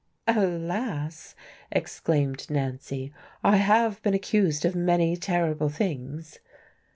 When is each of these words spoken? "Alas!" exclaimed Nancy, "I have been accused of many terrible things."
"Alas!" 0.25 1.35
exclaimed 1.71 2.49
Nancy, 2.49 3.13
"I 3.43 3.57
have 3.57 4.01
been 4.01 4.15
accused 4.15 4.65
of 4.65 4.73
many 4.75 5.15
terrible 5.15 5.69
things." 5.69 6.39